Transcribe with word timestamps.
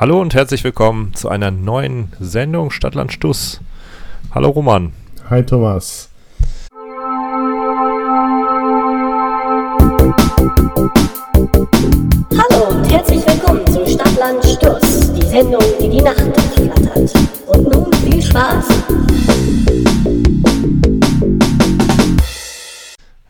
Hallo 0.00 0.18
und 0.18 0.32
herzlich 0.32 0.64
willkommen 0.64 1.12
zu 1.12 1.28
einer 1.28 1.50
neuen 1.50 2.10
Sendung 2.18 2.70
Stadtland 2.70 3.12
Stuss. 3.12 3.60
Hallo 4.34 4.48
Roman. 4.48 4.94
Hi 5.28 5.44
Thomas. 5.44 6.08
Hallo 12.32 12.70
und 12.70 12.90
herzlich 12.90 13.26
willkommen 13.26 13.66
zu 13.66 13.86
Stadtland 13.86 14.42
Stuss, 14.42 15.12
die 15.12 15.26
Sendung, 15.26 15.62
die 15.78 15.90
die 15.90 16.00
Nacht 16.00 16.18
durchflattert. 16.18 17.12
Und 17.48 17.70
nun 17.70 17.92
viel 17.92 18.22
Spaß. 18.22 18.68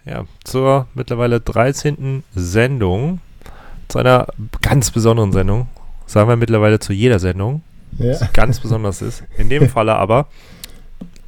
Ja, 0.04 0.24
zur 0.44 0.86
mittlerweile 0.94 1.40
13. 1.40 2.22
Sendung, 2.36 3.18
zu 3.88 3.98
einer 3.98 4.28
ganz 4.62 4.92
besonderen 4.92 5.32
Sendung. 5.32 5.66
Sagen 6.10 6.28
wir 6.28 6.34
mittlerweile 6.34 6.80
zu 6.80 6.92
jeder 6.92 7.20
Sendung, 7.20 7.62
Ja. 7.96 8.10
was 8.20 8.32
ganz 8.32 8.58
besonders 8.58 9.00
ist. 9.00 9.22
In 9.38 9.48
dem 9.48 9.68
Falle 9.74 9.94
aber, 9.94 10.26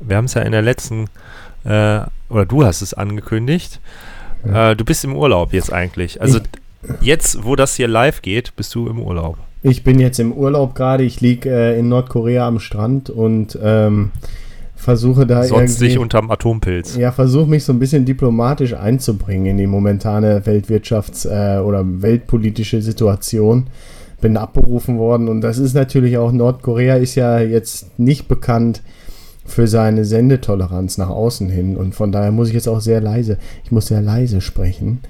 wir 0.01 0.17
haben 0.17 0.25
es 0.25 0.35
ja 0.35 0.43
in 0.43 0.51
der 0.51 0.63
letzten, 0.63 1.05
äh, 1.65 2.01
oder 2.29 2.47
du 2.47 2.65
hast 2.65 2.83
es 2.83 2.93
angekündigt, 2.93 3.79
äh, 4.45 4.75
du 4.75 4.85
bist 4.85 5.05
im 5.05 5.15
Urlaub 5.15 5.53
jetzt 5.53 5.73
eigentlich. 5.73 6.21
Also 6.21 6.41
jetzt, 7.01 7.45
wo 7.45 7.55
das 7.55 7.77
hier 7.77 7.87
live 7.87 8.23
geht, 8.23 8.57
bist 8.57 8.75
du 8.75 8.89
im 8.89 8.99
Urlaub. 8.99 9.39
Ich 9.63 9.85
bin 9.85 10.01
jetzt 10.01 10.19
im 10.19 10.33
Urlaub 10.33 10.75
gerade. 10.75 11.05
Ich 11.05 11.21
liege 11.21 11.49
äh, 11.49 11.79
in 11.79 11.89
Nordkorea 11.89 12.49
am 12.49 12.59
Strand 12.59 13.09
und 13.09 13.57
ähm, 13.63 14.11
versuche 14.75 15.25
da 15.27 15.45
Sonst 15.45 15.81
dich 15.81 15.91
irgendwie. 15.91 15.99
unterm 16.03 16.31
Atompilz. 16.33 16.97
Ja, 16.97 17.13
versuche 17.13 17.49
mich 17.49 17.63
so 17.63 17.73
ein 17.73 17.79
bisschen 17.79 18.05
diplomatisch 18.05 18.75
einzubringen 18.75 19.47
in 19.47 19.59
die 19.59 19.69
momentane 19.69 20.41
Weltwirtschafts- 20.45 21.29
äh, 21.29 21.61
oder 21.61 21.85
weltpolitische 21.85 22.83
Situation. 22.83 23.69
Bin 24.23 24.39
abberufen 24.39 24.99
worden 24.99 25.29
und 25.29 25.43
das 25.43 25.59
ist 25.59 25.75
natürlich 25.75 26.17
auch, 26.17 26.33
Nordkorea 26.33 26.97
ist 26.97 27.17
ja 27.17 27.41
jetzt 27.41 27.99
nicht 27.99 28.29
bekannt 28.29 28.83
für 29.45 29.67
seine 29.67 30.05
Sendetoleranz 30.05 30.97
nach 30.97 31.11
außen 31.11 31.51
hin 31.51 31.77
und 31.77 31.95
von 31.95 32.13
daher 32.13 32.33
muss 32.33 32.49
ich 32.49 32.55
jetzt 32.55 32.69
auch 32.69 32.81
sehr 32.81 33.01
leise, 33.01 33.37
ich 33.65 33.73
muss 33.73 33.89
sehr 33.89 34.01
leise 34.01 34.41
sprechen, 34.41 35.01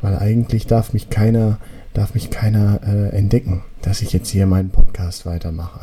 weil 0.00 0.16
eigentlich 0.16 0.66
darf 0.66 0.92
mich 0.92 1.10
keiner, 1.10 1.58
darf 1.94 2.14
mich 2.14 2.30
keiner 2.30 2.80
äh, 2.84 3.16
entdecken, 3.16 3.62
dass 3.82 4.02
ich 4.02 4.12
jetzt 4.12 4.30
hier 4.30 4.46
meinen 4.46 4.70
Podcast 4.70 5.26
weitermache. 5.26 5.80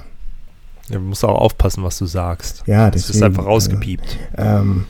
Ja, 0.90 0.98
du 0.98 1.04
musst 1.06 1.24
auch 1.24 1.40
aufpassen, 1.40 1.84
was 1.84 2.00
du 2.00 2.08
sagst. 2.08 2.64
Ja, 2.66 2.90
Das 2.90 3.10
ist 3.10 3.22
einfach 3.22 3.46
rausgepiept. 3.46 4.18
Ähm, 4.36 4.86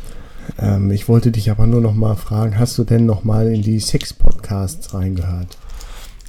ähm, 0.57 0.91
ich 0.91 1.09
wollte 1.09 1.31
dich 1.31 1.51
aber 1.51 1.67
nur 1.67 1.81
noch 1.81 1.93
mal 1.93 2.15
fragen, 2.15 2.57
hast 2.57 2.77
du 2.77 2.85
denn 2.85 3.05
noch 3.05 3.23
mal 3.25 3.51
in 3.51 3.61
die 3.61 3.79
Sex-Podcasts 3.79 4.93
reingehört? 4.93 5.57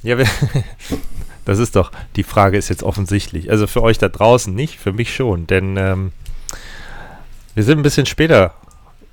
Ja, 0.03 0.17
wir, 0.17 0.25
das 1.45 1.59
ist 1.59 1.75
doch, 1.75 1.91
die 2.15 2.23
Frage 2.23 2.57
ist 2.57 2.69
jetzt 2.69 2.83
offensichtlich. 2.83 3.49
Also 3.49 3.67
für 3.67 3.81
euch 3.81 3.97
da 3.97 4.09
draußen 4.09 4.53
nicht, 4.53 4.79
für 4.79 4.93
mich 4.93 5.13
schon, 5.15 5.47
denn 5.47 5.77
ähm, 5.77 6.11
wir 7.55 7.63
sind 7.63 7.79
ein 7.79 7.83
bisschen 7.83 8.05
später 8.05 8.53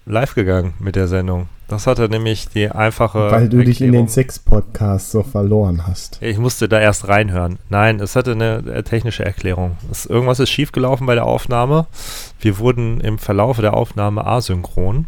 live 0.07 0.35
gegangen 0.35 0.75
mit 0.79 0.97
der 0.97 1.09
Sendung. 1.09 1.49
Das 1.69 1.87
hatte 1.87 2.09
nämlich 2.09 2.49
die 2.49 2.71
einfache. 2.71 3.31
Weil 3.31 3.51
du 3.51 3.63
dich 3.63 3.83
in 3.83 3.93
den 3.93 4.07
Erklärung- 4.07 4.09
Sex-Podcasts 4.09 5.13
so 5.13 5.23
verloren 5.23 5.87
hast. 5.87 6.17
Ich 6.23 6.39
musste 6.39 6.67
da 6.67 6.81
erst 6.81 7.09
reinhören. 7.09 7.59
Nein, 7.69 8.01
es 8.01 8.17
hatte 8.17 8.33
eine 8.33 8.63
äh, 8.73 8.83
technische 8.83 9.23
Erklärung. 9.25 9.77
Es, 9.91 10.07
irgendwas 10.07 10.41
ist 10.41 10.49
schiefgelaufen 10.49 11.07
bei 11.07 11.15
der 11.15 11.27
Aufnahme. 11.27 11.87
Wir 12.41 12.59
wurden 12.59 13.03
im 13.03 13.19
Verlauf 13.19 13.59
der 13.59 13.75
Aufnahme 13.75 14.27
asynchron. 14.27 15.07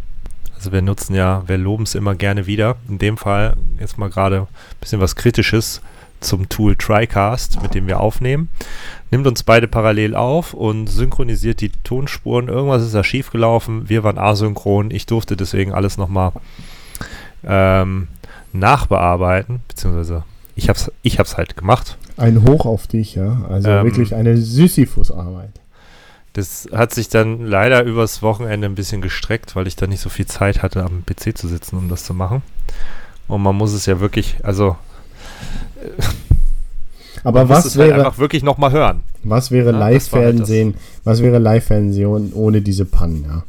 Also 0.60 0.72
wir 0.72 0.82
nutzen 0.82 1.14
ja, 1.14 1.42
wir 1.46 1.56
loben 1.56 1.84
es 1.84 1.94
immer 1.94 2.14
gerne 2.14 2.46
wieder. 2.46 2.76
In 2.86 2.98
dem 2.98 3.16
Fall 3.16 3.56
jetzt 3.78 3.96
mal 3.96 4.10
gerade 4.10 4.40
ein 4.42 4.46
bisschen 4.78 5.00
was 5.00 5.16
Kritisches 5.16 5.80
zum 6.20 6.50
Tool 6.50 6.76
TriCast, 6.76 7.62
mit 7.62 7.72
dem 7.72 7.86
wir 7.86 7.98
aufnehmen. 7.98 8.50
Nimmt 9.10 9.26
uns 9.26 9.42
beide 9.42 9.68
parallel 9.68 10.14
auf 10.14 10.52
und 10.52 10.86
synchronisiert 10.88 11.62
die 11.62 11.70
Tonspuren. 11.82 12.48
Irgendwas 12.48 12.82
ist 12.82 12.94
da 12.94 13.02
schiefgelaufen. 13.02 13.88
Wir 13.88 14.04
waren 14.04 14.18
asynchron. 14.18 14.90
Ich 14.90 15.06
durfte 15.06 15.34
deswegen 15.34 15.72
alles 15.72 15.96
nochmal 15.96 16.32
ähm, 17.42 18.08
nachbearbeiten, 18.52 19.60
beziehungsweise 19.66 20.24
ich 20.56 20.68
hab's, 20.68 20.92
ich 21.00 21.18
hab's 21.18 21.38
halt 21.38 21.56
gemacht. 21.56 21.96
Ein 22.18 22.42
Hoch 22.46 22.66
auf 22.66 22.86
dich, 22.86 23.14
ja. 23.14 23.46
Also 23.48 23.70
Ähm, 23.70 23.86
wirklich 23.86 24.14
eine 24.14 24.36
Sisyphus-Arbeit. 24.36 25.52
Das 26.32 26.68
hat 26.72 26.94
sich 26.94 27.08
dann 27.08 27.44
leider 27.44 27.82
übers 27.82 28.22
Wochenende 28.22 28.66
ein 28.68 28.74
bisschen 28.76 29.02
gestreckt, 29.02 29.56
weil 29.56 29.66
ich 29.66 29.76
da 29.76 29.86
nicht 29.86 30.00
so 30.00 30.08
viel 30.08 30.26
Zeit 30.26 30.62
hatte, 30.62 30.84
am 30.84 31.04
PC 31.04 31.36
zu 31.36 31.48
sitzen, 31.48 31.76
um 31.76 31.88
das 31.88 32.04
zu 32.04 32.14
machen. 32.14 32.42
Und 33.26 33.42
man 33.42 33.56
muss 33.56 33.72
es 33.72 33.86
ja 33.86 34.00
wirklich, 34.00 34.36
also 34.42 34.76
Aber 37.24 37.48
was 37.48 37.64
es 37.64 37.76
halt 37.76 37.90
wäre, 37.90 37.94
einfach 37.94 38.18
wirklich 38.18 38.42
nochmal 38.42 38.72
hören. 38.72 39.02
was 39.22 39.50
wäre 39.50 39.72
Ja, 39.72 39.78
halt 39.78 39.94
Live-Fernsehen, 39.94 40.74
was 41.04 41.22
wäre 41.22 41.38
Live-Fernsehen 41.38 42.32
ohne 42.32 42.62
diese 42.62 42.84
Pannen, 42.84 43.24
ja? 43.28 43.42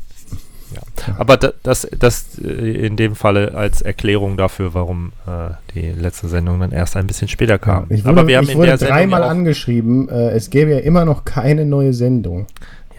Aber 1.17 1.37
da, 1.37 1.53
das, 1.63 1.87
das 1.97 2.37
äh, 2.39 2.85
in 2.85 2.95
dem 2.95 3.15
Falle 3.15 3.53
als 3.53 3.81
Erklärung 3.81 4.37
dafür, 4.37 4.73
warum 4.73 5.13
äh, 5.27 5.51
die 5.73 5.91
letzte 5.91 6.27
Sendung 6.27 6.59
dann 6.59 6.71
erst 6.71 6.95
ein 6.95 7.07
bisschen 7.07 7.27
später 7.27 7.57
kam. 7.57 7.85
Ich 7.89 8.03
wurde, 8.03 8.09
Aber 8.09 8.27
wir 8.27 8.37
haben 8.37 8.45
ich 8.45 8.51
in 8.51 8.57
wurde 8.57 8.77
der 8.77 8.89
dreimal 8.89 9.21
ja 9.21 9.27
angeschrieben, 9.27 10.09
äh, 10.09 10.31
es 10.31 10.49
gäbe 10.49 10.71
ja 10.71 10.79
immer 10.79 11.05
noch 11.05 11.25
keine 11.25 11.65
neue 11.65 11.93
Sendung. 11.93 12.47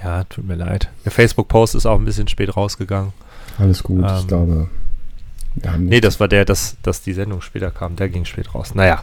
Ja, 0.03 0.25
tut 0.25 0.47
mir 0.47 0.57
leid. 0.57 0.89
Der 1.05 1.13
Facebook-Post 1.13 1.75
ist 1.77 1.87
auch 1.87 1.99
ein 1.99 2.05
bisschen 2.05 2.29
spät 2.29 2.57
rausgegangen. 2.57 3.13
Alles 3.59 3.83
gut, 3.83 4.05
Ähm, 4.05 4.17
ich 4.19 4.27
glaube. 4.27 4.69
Nee, 5.79 6.01
das 6.01 6.19
war 6.19 6.29
der, 6.29 6.45
dass, 6.47 6.77
dass 6.83 7.03
die 7.03 7.13
Sendung 7.13 7.43
später 7.43 7.71
kam. 7.71 7.95
Der 7.97 8.09
ging 8.09 8.25
spät 8.25 8.55
raus. 8.55 8.75
Naja, 8.75 9.03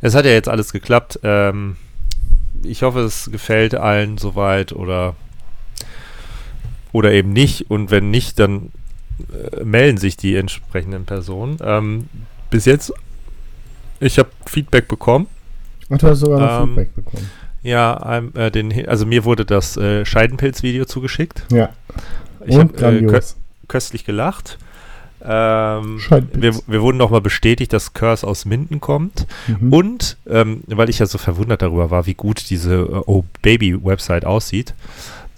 es 0.00 0.14
hat 0.14 0.24
ja 0.24 0.32
jetzt 0.32 0.48
alles 0.48 0.72
geklappt. 0.72 1.20
Ähm, 1.22 1.76
ich 2.64 2.82
hoffe, 2.82 3.00
es 3.00 3.30
gefällt 3.30 3.74
allen 3.74 4.18
soweit 4.18 4.72
oder, 4.72 5.14
oder 6.94 7.12
eben 7.12 7.32
nicht. 7.32 7.70
Und 7.70 7.90
wenn 7.90 8.10
nicht, 8.10 8.38
dann 8.38 8.70
äh, 9.18 9.64
melden 9.64 9.98
sich 9.98 10.16
die 10.16 10.36
entsprechenden 10.36 11.04
Personen. 11.04 11.58
Ähm, 11.60 12.08
bis 12.50 12.64
jetzt, 12.66 12.92
ich 13.98 14.18
habe 14.18 14.30
Feedback 14.46 14.86
bekommen. 14.86 15.26
Ach, 15.90 15.98
du 15.98 16.06
hast 16.06 16.20
sogar 16.20 16.38
noch 16.38 16.62
ähm, 16.62 16.68
Feedback 16.68 16.94
bekommen. 16.94 17.30
Ja, 17.64 18.22
äh, 18.34 18.50
den, 18.52 18.88
also 18.88 19.06
mir 19.06 19.24
wurde 19.24 19.44
das 19.44 19.76
äh, 19.76 20.04
Scheidenpilz-Video 20.04 20.84
zugeschickt. 20.84 21.44
Ja, 21.50 21.70
Ich 22.46 22.54
und 22.54 22.80
habe 22.80 22.98
äh, 22.98 23.22
köstlich 23.66 24.04
gelacht. 24.04 24.58
Ähm, 25.20 25.98
wir, 26.32 26.54
wir 26.66 26.82
wurden 26.82 26.98
nochmal 26.98 27.22
bestätigt, 27.22 27.72
dass 27.72 27.94
Curse 27.94 28.24
aus 28.24 28.44
Minden 28.44 28.80
kommt. 28.80 29.26
Mhm. 29.48 29.72
Und, 29.72 30.16
ähm, 30.28 30.62
weil 30.66 30.90
ich 30.90 31.00
ja 31.00 31.06
so 31.06 31.18
verwundert 31.18 31.62
darüber 31.62 31.90
war, 31.90 32.06
wie 32.06 32.14
gut 32.14 32.50
diese 32.50 32.74
äh, 32.74 33.02
Oh 33.06 33.24
Baby 33.42 33.82
Website 33.82 34.26
aussieht, 34.26 34.74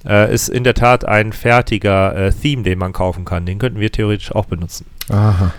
äh, 0.06 0.32
ist 0.32 0.48
in 0.48 0.64
der 0.64 0.74
Tat 0.74 1.04
ein 1.04 1.32
fertiger 1.32 2.14
äh, 2.16 2.32
Theme, 2.32 2.62
den 2.62 2.78
man 2.78 2.92
kaufen 2.92 3.24
kann. 3.24 3.46
Den 3.46 3.58
könnten 3.58 3.80
wir 3.80 3.90
theoretisch 3.90 4.32
auch 4.34 4.46
benutzen. 4.46 4.86
Aha. 5.10 5.52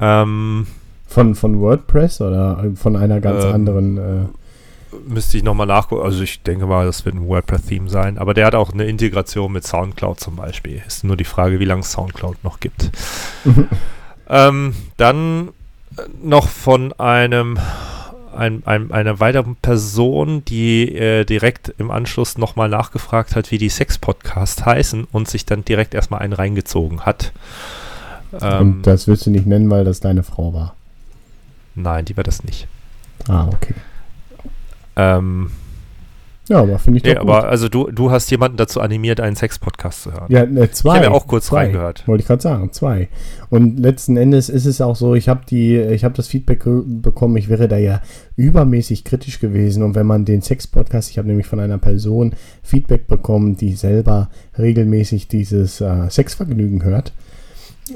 Ähm, 0.00 0.66
Von, 1.06 1.34
von 1.34 1.60
WordPress 1.60 2.20
oder 2.20 2.64
von 2.76 2.96
einer 2.96 3.20
ganz 3.20 3.44
Ähm, 3.44 3.52
anderen. 3.52 3.98
Äh, 3.98 4.26
müsste 5.06 5.36
ich 5.36 5.44
nochmal 5.44 5.66
nachgucken. 5.66 6.04
Also 6.04 6.22
ich 6.22 6.42
denke 6.42 6.66
mal, 6.66 6.84
das 6.86 7.04
wird 7.04 7.14
ein 7.14 7.28
WordPress-Theme 7.28 7.88
sein. 7.88 8.18
Aber 8.18 8.34
der 8.34 8.46
hat 8.46 8.54
auch 8.54 8.72
eine 8.72 8.84
Integration 8.86 9.52
mit 9.52 9.66
Soundcloud 9.66 10.18
zum 10.18 10.36
Beispiel. 10.36 10.82
Ist 10.86 11.04
nur 11.04 11.16
die 11.16 11.24
Frage, 11.24 11.60
wie 11.60 11.64
lange 11.64 11.82
es 11.82 11.92
Soundcloud 11.92 12.42
noch 12.42 12.58
gibt. 12.60 12.90
Ähm, 14.28 14.74
dann 14.96 15.48
äh, 15.96 16.02
noch 16.22 16.48
von 16.48 16.92
einem, 16.94 17.58
ein, 18.36 18.62
ein, 18.66 18.92
einer 18.92 19.20
weiteren 19.20 19.56
Person, 19.56 20.44
die 20.44 20.94
äh, 20.94 21.24
direkt 21.24 21.74
im 21.78 21.90
Anschluss 21.90 22.38
nochmal 22.38 22.68
nachgefragt 22.68 23.36
hat, 23.36 23.50
wie 23.50 23.58
die 23.58 23.68
Sex-Podcasts 23.68 24.64
heißen 24.64 25.06
und 25.10 25.28
sich 25.28 25.46
dann 25.46 25.64
direkt 25.64 25.94
erstmal 25.94 26.20
einen 26.20 26.32
reingezogen 26.32 27.00
hat. 27.00 27.32
Ähm, 28.40 28.60
und 28.60 28.82
das 28.86 29.08
willst 29.08 29.26
du 29.26 29.30
nicht 29.30 29.46
nennen, 29.46 29.70
weil 29.70 29.84
das 29.84 30.00
deine 30.00 30.22
Frau 30.22 30.54
war. 30.54 30.74
nein, 31.74 32.04
die 32.04 32.16
war 32.16 32.24
das 32.24 32.44
nicht. 32.44 32.68
Ah, 33.28 33.48
okay. 33.48 33.74
Ähm, 34.96 35.50
Ja, 36.50 36.62
aber 36.62 36.80
finde 36.80 36.98
ich 36.98 37.04
nee, 37.04 37.14
doch 37.14 37.20
gut. 37.20 37.30
aber 37.30 37.48
also 37.48 37.68
du, 37.68 37.92
du 37.92 38.10
hast 38.10 38.28
jemanden 38.32 38.56
dazu 38.56 38.80
animiert, 38.80 39.20
einen 39.20 39.36
Sex-Podcast 39.36 40.02
zu 40.02 40.12
hören. 40.12 40.26
Ja, 40.30 40.44
ne, 40.44 40.68
zwei. 40.72 40.94
Ich 40.94 40.96
habe 40.96 41.04
ja 41.04 41.12
auch 41.12 41.28
kurz 41.28 41.46
zwei. 41.46 41.58
reingehört. 41.58 42.08
Wollte 42.08 42.22
ich 42.22 42.26
gerade 42.26 42.42
sagen, 42.42 42.72
zwei. 42.72 43.08
Und 43.50 43.78
letzten 43.78 44.16
Endes 44.16 44.48
ist 44.48 44.66
es 44.66 44.80
auch 44.80 44.96
so, 44.96 45.14
ich 45.14 45.28
habe 45.28 45.42
die, 45.48 45.76
ich 45.76 46.02
habe 46.02 46.14
das 46.16 46.26
Feedback 46.26 46.64
bekommen, 46.64 47.36
ich 47.36 47.48
wäre 47.48 47.68
da 47.68 47.76
ja 47.76 48.02
übermäßig 48.34 49.04
kritisch 49.04 49.38
gewesen. 49.38 49.84
Und 49.84 49.94
wenn 49.94 50.08
man 50.08 50.24
den 50.24 50.42
Sex-Podcast, 50.42 51.10
ich 51.10 51.18
habe 51.18 51.28
nämlich 51.28 51.46
von 51.46 51.60
einer 51.60 51.78
Person 51.78 52.34
Feedback 52.64 53.06
bekommen, 53.06 53.56
die 53.56 53.74
selber 53.74 54.28
regelmäßig 54.58 55.28
dieses 55.28 55.80
äh, 55.80 56.10
Sexvergnügen 56.10 56.82
hört. 56.82 57.12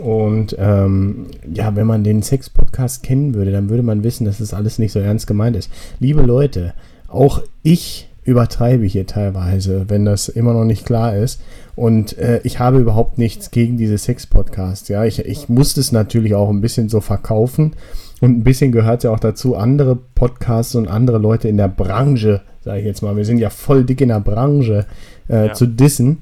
Und 0.01 0.55
ähm, 0.61 1.27
ja, 1.53 1.75
wenn 1.75 1.89
man 1.89 2.05
den 2.05 2.23
Sex-Podcast 2.23 3.03
kennen 3.03 3.35
würde, 3.35 3.51
dann 3.51 3.69
würde 3.69 3.83
man 3.83 4.05
wissen, 4.05 4.25
dass 4.27 4.39
das 4.39 4.55
alles 4.55 4.79
nicht 4.79 4.93
so 4.93 5.01
ernst 5.01 5.27
gemeint 5.27 5.57
ist. 5.57 5.73
Liebe 5.99 6.23
Leute, 6.23 6.75
auch 7.09 7.43
ich 7.65 8.09
übertreibe 8.25 8.85
hier 8.87 9.07
teilweise, 9.07 9.85
wenn 9.89 10.05
das 10.05 10.29
immer 10.29 10.53
noch 10.53 10.65
nicht 10.65 10.85
klar 10.87 11.15
ist. 11.17 11.41
Und 11.77 12.17
äh, 12.19 12.41
ich 12.45 12.59
habe 12.59 12.79
überhaupt 12.79 13.19
nichts 13.19 13.51
gegen 13.51 13.77
diese 13.77 13.99
Sex-Podcasts. 13.99 14.89
Ja, 14.89 15.05
ich, 15.05 15.19
ich 15.21 15.49
muss 15.49 15.75
das 15.75 15.93
natürlich 15.93 16.35
auch 16.35 16.49
ein 16.49 16.61
bisschen 16.61 16.89
so 16.89 17.01
verkaufen. 17.01 17.75
Und 18.21 18.31
ein 18.39 18.45
bisschen 18.45 18.73
gehört 18.73 19.05
ja 19.05 19.11
auch 19.11 19.19
dazu, 19.21 19.57
andere 19.57 19.99
Podcasts 20.15 20.75
und 20.75 20.89
andere 20.89 21.19
Leute 21.19 21.49
in 21.49 21.57
der 21.57 21.69
Branche, 21.69 22.41
sage 22.65 22.79
ich 22.81 22.87
jetzt 22.87 23.03
mal, 23.03 23.17
wir 23.17 23.25
sind 23.25 23.39
ja 23.39 23.51
voll 23.51 23.85
dick 23.85 24.01
in 24.01 24.09
der 24.09 24.21
Branche, 24.21 24.87
äh, 25.29 25.49
Ja. 25.49 25.53
zu 25.53 25.67
dissen. 25.67 26.19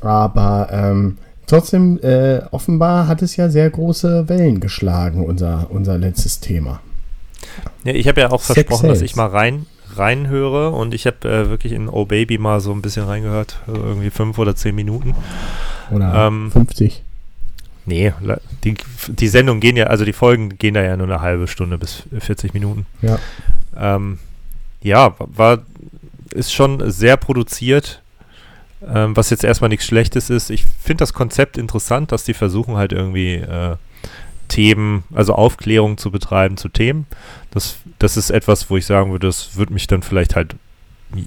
Aber 0.00 0.68
ähm, 0.70 1.16
trotzdem, 1.46 1.98
äh, 2.02 2.42
offenbar 2.50 3.08
hat 3.08 3.22
es 3.22 3.36
ja 3.36 3.48
sehr 3.48 3.70
große 3.70 4.28
Wellen 4.28 4.60
geschlagen, 4.60 5.24
unser, 5.24 5.68
unser 5.70 5.98
letztes 5.98 6.40
Thema. 6.40 6.80
Ja, 7.84 7.94
ich 7.94 8.06
habe 8.06 8.20
ja 8.20 8.30
auch 8.30 8.42
Sex 8.42 8.54
versprochen, 8.54 8.88
dass 8.88 8.98
Sales. 8.98 9.10
ich 9.10 9.16
mal 9.16 9.26
rein 9.26 9.66
reinhöre 9.98 10.70
und 10.70 10.94
ich 10.94 11.06
habe 11.06 11.28
äh, 11.28 11.50
wirklich 11.50 11.72
in 11.72 11.88
Oh 11.88 12.04
Baby 12.04 12.38
mal 12.38 12.60
so 12.60 12.72
ein 12.72 12.82
bisschen 12.82 13.04
reingehört, 13.04 13.60
irgendwie 13.66 14.10
fünf 14.10 14.38
oder 14.38 14.54
zehn 14.56 14.74
Minuten. 14.74 15.14
Oder 15.90 16.26
Ähm, 16.26 16.50
50. 16.50 17.02
Nee, 17.86 18.12
die, 18.64 18.74
die 19.08 19.28
Sendungen 19.28 19.60
gehen 19.60 19.76
ja, 19.76 19.86
also 19.86 20.04
die 20.04 20.14
Folgen 20.14 20.56
gehen 20.56 20.74
da 20.74 20.82
ja 20.82 20.96
nur 20.96 21.06
eine 21.06 21.20
halbe 21.20 21.46
Stunde 21.48 21.76
bis 21.76 22.04
40 22.18 22.54
Minuten. 22.54 22.86
Ja. 23.02 23.18
Ähm, 23.76 24.18
ja, 24.82 25.14
war, 25.18 25.58
ist 26.30 26.52
schon 26.52 26.90
sehr 26.90 27.16
produziert, 27.18 28.02
ähm, 28.86 29.16
was 29.16 29.30
jetzt 29.30 29.44
erstmal 29.44 29.68
nichts 29.68 29.86
Schlechtes 29.86 30.30
ist. 30.30 30.50
Ich 30.50 30.64
finde 30.64 31.02
das 31.02 31.12
Konzept 31.12 31.58
interessant, 31.58 32.10
dass 32.10 32.24
die 32.24 32.34
versuchen 32.34 32.76
halt 32.76 32.92
irgendwie 32.92 33.34
äh, 33.34 33.76
Themen, 34.48 35.04
also 35.14 35.34
Aufklärung 35.34 35.98
zu 35.98 36.10
betreiben 36.10 36.56
zu 36.56 36.68
Themen. 36.68 37.06
Das, 37.50 37.78
das 37.98 38.16
ist 38.16 38.30
etwas, 38.30 38.70
wo 38.70 38.76
ich 38.76 38.86
sagen 38.86 39.10
würde, 39.10 39.26
das 39.26 39.56
würde 39.56 39.72
mich 39.72 39.86
dann 39.86 40.02
vielleicht 40.02 40.36
halt, 40.36 40.56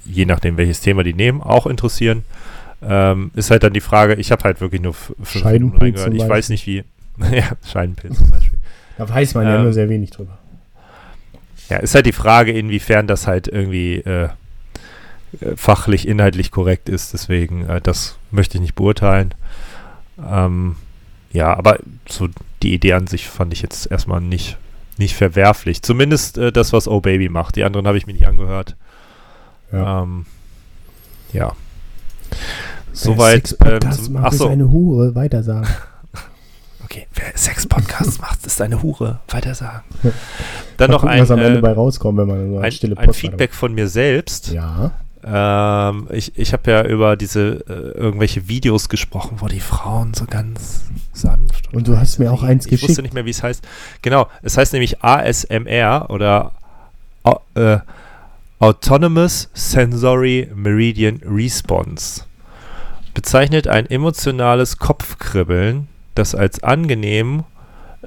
je 0.04 0.26
nachdem 0.26 0.56
welches 0.56 0.80
Thema 0.80 1.04
die 1.04 1.14
nehmen, 1.14 1.40
auch 1.42 1.66
interessieren. 1.66 2.24
Ähm, 2.80 3.32
ist 3.34 3.50
halt 3.50 3.62
dann 3.64 3.72
die 3.72 3.80
Frage, 3.80 4.14
ich 4.14 4.30
habe 4.30 4.44
halt 4.44 4.60
wirklich 4.60 4.80
nur 4.80 4.94
fünf 4.94 5.44
Minuten 5.44 5.78
reingehört. 5.78 6.14
Ich 6.14 6.28
weiß 6.28 6.48
nicht 6.50 6.66
wie. 6.66 6.84
ja, 7.32 7.50
Scheidenpilz 7.66 8.18
zum 8.18 8.30
Beispiel. 8.30 8.58
Da 8.96 9.08
weiß 9.08 9.34
man 9.34 9.46
ja 9.46 9.56
ähm, 9.56 9.64
nur 9.64 9.72
sehr 9.72 9.88
wenig 9.88 10.10
drüber. 10.10 10.38
Ja, 11.68 11.78
ist 11.78 11.94
halt 11.94 12.06
die 12.06 12.12
Frage, 12.12 12.52
inwiefern 12.52 13.06
das 13.06 13.26
halt 13.26 13.48
irgendwie 13.48 13.96
äh, 13.96 14.28
fachlich, 15.56 16.06
inhaltlich 16.06 16.50
korrekt 16.50 16.88
ist. 16.88 17.12
Deswegen, 17.12 17.68
äh, 17.68 17.80
das 17.80 18.16
möchte 18.30 18.56
ich 18.56 18.62
nicht 18.62 18.74
beurteilen. 18.74 19.34
Ähm, 20.24 20.76
ja, 21.32 21.54
aber 21.56 21.78
so 22.08 22.28
die 22.62 22.74
Idee 22.74 22.94
an 22.94 23.06
sich 23.06 23.28
fand 23.28 23.52
ich 23.52 23.62
jetzt 23.62 23.90
erstmal 23.90 24.20
nicht, 24.20 24.56
nicht 24.96 25.14
verwerflich. 25.14 25.82
Zumindest 25.82 26.38
äh, 26.38 26.52
das, 26.52 26.72
was 26.72 26.88
Oh 26.88 27.00
Baby 27.00 27.28
macht. 27.28 27.56
Die 27.56 27.64
anderen 27.64 27.86
habe 27.86 27.98
ich 27.98 28.06
mir 28.06 28.12
nicht 28.12 28.26
angehört. 28.26 28.76
Ja. 29.72 30.02
Ähm, 30.02 30.26
ja. 31.32 31.52
Soweit. 32.92 33.48
Sex-Podcast 33.48 34.04
zum, 34.04 34.14
macht, 34.14 34.32
ist 34.32 34.38
so, 34.38 34.48
eine 34.48 34.70
Hure, 34.70 35.14
weiter 35.14 35.42
sagen. 35.42 35.68
okay. 36.84 37.06
Wer 37.14 37.36
Sex-Podcasts 37.36 38.18
macht, 38.20 38.44
ist 38.46 38.60
eine 38.60 38.82
Hure. 38.82 39.20
Weiter 39.28 39.54
sagen. 39.54 39.84
Dann 40.76 40.90
Mal 40.90 40.94
noch 40.94 41.00
gucken, 41.02 41.14
ein, 41.14 41.22
was 41.22 41.30
am 41.30 41.38
Ende 41.38 41.58
äh, 41.58 41.62
bei 41.62 41.72
rauskommt, 41.72 42.18
wenn 42.18 42.28
man 42.28 42.50
so 42.50 42.58
ein, 42.58 42.72
stille 42.72 42.96
ein 42.96 43.06
Post 43.06 43.20
Feedback 43.20 43.54
von 43.54 43.74
mir 43.74 43.88
selbst. 43.88 44.48
Ja. 44.50 44.92
Ähm, 45.24 46.06
ich 46.10 46.38
ich 46.38 46.52
habe 46.52 46.70
ja 46.70 46.84
über 46.84 47.16
diese 47.16 47.64
äh, 47.68 47.98
irgendwelche 47.98 48.48
Videos 48.48 48.88
gesprochen, 48.88 49.38
wo 49.40 49.48
die 49.48 49.60
Frauen 49.60 50.14
so 50.14 50.26
ganz 50.26 50.84
sanft 51.12 51.72
Und 51.72 51.88
du 51.88 51.98
hast 51.98 52.18
mir 52.18 52.32
auch 52.32 52.42
eins 52.42 52.66
ich 52.66 52.72
wusste 52.72 52.86
geschickt. 52.86 53.02
nicht 53.02 53.14
mehr, 53.14 53.24
wie 53.24 53.30
es 53.30 53.42
heißt. 53.42 53.66
Genau, 54.02 54.28
es 54.42 54.56
heißt 54.56 54.72
nämlich 54.72 55.02
ASMR 55.02 56.06
oder 56.10 56.52
äh, 57.54 57.78
Autonomous 58.60 59.48
Sensory 59.54 60.50
Meridian 60.54 61.20
Response. 61.24 62.24
Bezeichnet 63.14 63.68
ein 63.68 63.86
emotionales 63.90 64.78
Kopfkribbeln, 64.78 65.88
das 66.14 66.34
als 66.34 66.62
angenehm 66.62 67.44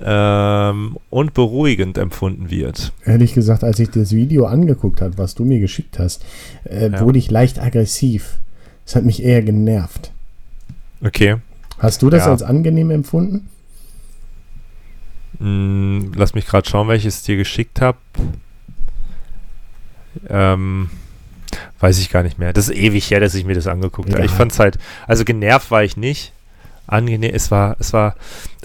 ähm, 0.04 0.98
und 1.10 1.34
beruhigend 1.34 1.98
empfunden 1.98 2.50
wird. 2.50 2.92
Ehrlich 3.06 3.34
gesagt, 3.34 3.64
als 3.64 3.80
ich 3.80 3.90
das 3.90 4.12
Video 4.12 4.46
angeguckt 4.46 5.02
habe, 5.02 5.18
was 5.18 5.36
du 5.36 5.46
mir 5.46 5.60
geschickt 5.60 6.00
hast, 6.00 6.24
äh, 6.66 6.90
Ja. 6.92 7.00
wurde 7.02 7.20
ich 7.20 7.30
leicht 7.32 7.60
aggressiv. 7.60 8.38
Das 8.86 8.96
hat 8.96 9.06
mich 9.06 9.24
eher 9.24 9.42
genervt. 9.42 10.12
Okay. 11.04 11.38
Hast 11.80 12.02
du 12.02 12.10
das 12.10 12.26
Ja. 12.26 12.32
als 12.32 12.44
angenehm 12.44 12.92
empfunden? 12.92 13.48
Mm, 15.40 16.12
lass 16.16 16.34
mich 16.36 16.46
gerade 16.46 16.70
schauen, 16.70 16.88
welches 16.88 17.20
ich 17.20 17.24
dir 17.26 17.38
geschickt 17.38 17.82
habe. 17.82 17.98
Ähm, 20.30 20.90
weiß 21.80 22.00
ich 22.00 22.10
gar 22.10 22.24
nicht 22.24 22.38
mehr. 22.38 22.54
Das 22.54 22.70
ist 22.70 22.76
ewig 22.76 23.10
her, 23.12 23.20
dass 23.20 23.34
ich 23.34 23.46
mir 23.46 23.56
das 23.56 23.68
angeguckt 23.68 24.10
habe. 24.10 24.20
Egal. 24.20 24.26
Ich 24.26 24.32
fand 24.32 24.52
es 24.52 24.60
halt, 24.60 24.78
also 25.08 25.24
genervt 25.26 25.72
war 25.72 25.84
ich 25.84 25.98
nicht. 25.98 26.34
Angenehm, 26.88 27.32
es 27.34 27.50
war, 27.52 27.76
es 27.80 27.94
war, 27.94 28.16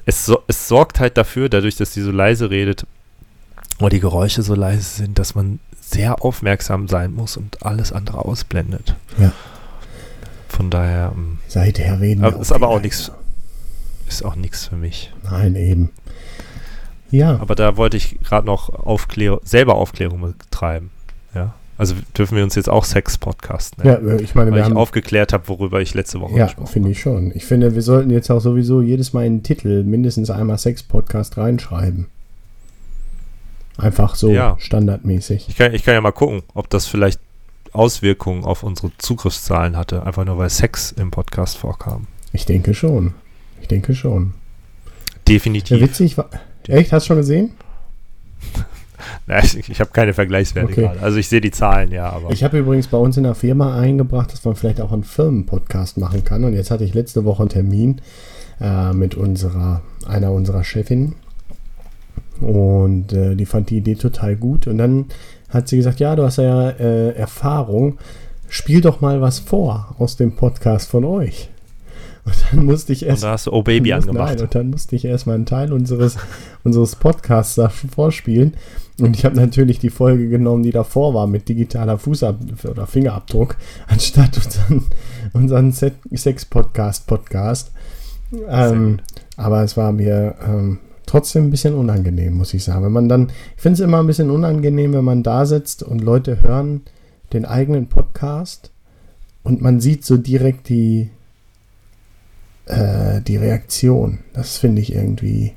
es, 0.06 0.32
es 0.47 0.69
sorgt 0.69 0.99
halt 1.00 1.17
dafür, 1.17 1.49
dadurch, 1.49 1.76
dass 1.76 1.91
die 1.93 2.00
so 2.00 2.11
leise 2.11 2.49
redet 2.50 2.87
oder 3.79 3.91
die 3.91 4.00
Geräusche 4.00 4.43
so 4.43 4.55
leise 4.55 4.82
sind, 4.82 5.19
dass 5.19 5.35
man 5.35 5.61
sehr 5.81 6.25
aufmerksam 6.25 6.88
sein 6.88 7.12
muss 7.12 7.37
und 7.37 7.62
alles 7.64 7.93
andere 7.93 8.25
ausblendet. 8.25 8.97
Ja. 9.19 9.32
Von 10.49 10.70
daher 10.70 11.12
ähm, 11.14 11.38
Seither 11.49 12.00
reden 12.00 12.25
Aber 12.25 12.37
wir 12.37 12.41
ist 12.41 12.53
aber 12.53 12.69
auch 12.69 12.81
nichts- 12.81 13.12
ist 14.08 14.25
auch 14.25 14.37
nichts 14.37 14.67
für 14.69 14.76
mich. 14.76 15.12
Nein, 15.25 15.55
eben. 15.56 15.91
Ja, 17.11 17.38
Aber 17.41 17.55
da 17.55 17.76
wollte 17.76 17.97
ich 17.97 18.19
gerade 18.20 18.47
noch 18.47 18.70
Aufklär 18.70 19.41
selber 19.44 19.75
Aufklärung 19.76 20.20
betreiben. 20.38 20.91
Ja. 21.35 21.55
Also 21.78 21.94
dürfen 22.17 22.37
wir 22.37 22.44
uns 22.44 22.55
jetzt 22.55 22.70
auch 22.70 22.84
Sex-Podcast 22.84 23.78
nennen. 23.78 24.06
ja, 24.08 24.14
äh, 24.14 24.23
ich 24.23 24.34
meine, 24.34 24.50
weil 24.50 24.56
wir 24.58 24.62
ich 24.62 24.70
haben 24.70 24.76
aufgeklärt 24.78 25.32
habe, 25.34 25.46
worüber 25.49 25.81
ich 25.82 25.93
letzte 25.93 26.20
Woche 26.20 26.34
Ja, 26.37 26.46
gesprochen 26.46 26.67
finde 26.69 26.90
ich 26.90 27.00
schon. 27.00 27.32
Ich 27.34 27.44
finde, 27.44 27.75
wir 27.75 27.82
sollten 27.82 28.11
jetzt 28.11 28.31
auch 28.31 28.40
sowieso 28.40 28.81
jedes 28.81 29.12
Mal 29.12 29.26
in 29.26 29.38
den 29.38 29.43
Titel 29.43 29.82
mindestens 29.84 30.31
einmal 30.31 30.56
Sex-Podcast 30.58 31.37
reinschreiben. 31.37 32.06
Einfach 33.76 34.14
so 34.14 34.31
Ja. 34.31 34.56
standardmäßig. 34.58 35.46
Ich 35.49 35.56
kann, 35.56 35.75
ich 35.75 35.84
kann 35.84 35.93
ja 35.94 36.00
mal 36.00 36.12
gucken, 36.12 36.43
ob 36.55 36.70
das 36.70 36.87
vielleicht 36.87 37.20
Auswirkungen 37.73 38.44
auf 38.44 38.62
unsere 38.62 38.90
Zugriffszahlen 38.96 39.76
hatte, 39.76 40.06
einfach 40.06 40.25
nur 40.25 40.38
weil 40.38 40.49
Sex 40.49 40.93
im 40.93 41.11
Podcast 41.11 41.58
vorkam. 41.58 42.06
Ich 42.32 42.46
denke 42.46 42.72
schon. 42.72 43.12
Ich 43.61 43.69
denke 43.69 43.94
schon. 43.94 44.32
Ja, 44.87 44.93
Definitiv. 45.29 45.81
witzig 45.81 46.17
war. 46.17 46.31
Echt? 46.69 46.90
Hast 46.93 47.05
du 47.05 47.08
schon 47.08 47.17
gesehen? 47.19 47.50
Na, 49.26 49.38
ich 49.43 49.56
ich 49.70 49.81
habe 49.81 49.90
keine 49.93 50.14
Vergleichswerte 50.14 50.72
Okay. 50.72 50.81
gerade. 50.82 51.00
Also 51.00 51.19
ich 51.19 51.28
sehe 51.28 51.40
die 51.40 51.50
Zahlen, 51.50 51.90
ja, 51.93 52.10
aber. 52.10 52.31
Ich 52.31 52.43
habe 52.44 52.58
übrigens 52.58 52.88
bei 52.88 52.98
uns 52.98 53.16
in 53.16 53.25
der 53.25 53.34
Firma 53.34 53.78
eingebracht, 53.78 54.32
dass 54.32 54.44
man 54.44 54.56
vielleicht 54.56 54.81
auch 54.81 54.93
einen 54.93 55.04
Firmenpodcast 55.04 55.98
machen 55.98 56.25
kann. 56.25 56.44
Und 56.44 56.54
jetzt 56.54 56.70
hatte 56.70 56.84
ich 56.84 56.94
letzte 56.94 57.25
Woche 57.25 57.43
einen 57.43 57.50
Termin 57.50 58.00
äh, 58.60 58.93
mit 58.93 59.14
unserer, 59.14 59.82
einer 60.06 60.32
unserer 60.32 60.64
Chefinnen. 60.64 61.14
Und 62.40 63.12
äh, 63.12 63.34
die 63.34 63.46
fand 63.46 63.70
die 63.70 63.78
Idee 63.78 63.94
total 63.94 64.37
gut. 64.37 64.66
Und 64.66 64.78
dann 64.78 65.06
hat 65.48 65.69
sie 65.69 65.76
gesagt, 65.76 66.00
ja, 66.00 66.16
du 66.16 66.22
hast 66.25 66.37
ja 66.38 66.70
äh, 66.70 67.10
Erfahrung. 67.12 67.98
Spiel 68.48 68.81
doch 68.81 69.00
mal 69.00 69.20
was 69.20 69.41
vor 69.41 69.94
aus 69.98 70.17
dem 70.17 70.36
Podcast 70.36 70.88
von 70.88 71.05
euch. 71.05 71.50
Und 72.26 72.34
dann 72.50 72.64
musste 72.66 72.92
ich 72.92 73.02
und 73.04 73.08
erst 73.10 73.22
da 73.22 73.30
hast 73.32 73.46
du 73.46 73.52
Oh 73.52 73.62
Baby 73.62 73.94
muss- 73.94 74.02
angemacht. 74.02 74.34
Nein, 74.34 74.40
und 74.42 74.54
dann 74.54 74.70
musste 74.70 74.96
ich 74.96 75.04
erstmal 75.04 75.36
einen 75.36 75.46
Teil 75.46 75.72
unseres, 75.72 76.16
unseres 76.64 76.96
Podcasts 76.96 77.58
vorspielen. 77.94 78.54
Und 79.00 79.16
ich 79.16 79.24
habe 79.24 79.36
natürlich 79.36 79.78
die 79.78 79.90
Folge 79.90 80.28
genommen, 80.28 80.62
die 80.62 80.72
davor 80.72 81.14
war, 81.14 81.26
mit 81.26 81.48
digitaler 81.48 81.98
Fußab- 81.98 82.66
oder 82.68 82.86
Fingerabdruck, 82.86 83.56
anstatt 83.86 84.36
unseren, 84.44 84.84
unseren 85.32 85.72
Se- 85.72 85.92
Sex-Podcast-Podcast. 86.12 87.70
Ähm, 88.48 88.98
aber 89.36 89.62
es 89.62 89.76
war 89.76 89.92
mir 89.92 90.34
ähm, 90.44 90.78
trotzdem 91.06 91.44
ein 91.44 91.50
bisschen 91.50 91.74
unangenehm, 91.74 92.32
muss 92.34 92.54
ich 92.54 92.64
sagen. 92.64 92.84
Wenn 92.84 92.92
man 92.92 93.08
dann, 93.08 93.28
ich 93.56 93.62
finde 93.62 93.74
es 93.74 93.80
immer 93.80 94.00
ein 94.00 94.06
bisschen 94.06 94.30
unangenehm, 94.30 94.92
wenn 94.94 95.04
man 95.04 95.22
da 95.22 95.46
sitzt 95.46 95.82
und 95.82 96.00
Leute 96.02 96.42
hören 96.42 96.82
den 97.32 97.44
eigenen 97.44 97.86
Podcast 97.88 98.70
und 99.42 99.60
man 99.60 99.80
sieht 99.80 100.04
so 100.04 100.16
direkt 100.16 100.68
die, 100.68 101.10
äh, 102.67 103.20
die 103.23 103.37
Reaktion. 103.37 104.19
Das 104.32 104.58
finde 104.58 104.82
ich 104.82 104.94
irgendwie 104.94 105.55